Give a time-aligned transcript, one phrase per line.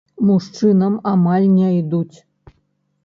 [0.27, 2.17] Мужчыны амаль не ідуць.